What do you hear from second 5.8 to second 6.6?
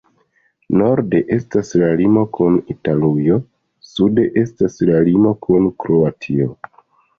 Kroatio.